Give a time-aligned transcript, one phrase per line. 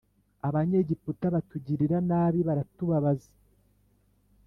[0.47, 3.31] Abanyegiputa batugirira nabi baratubabaza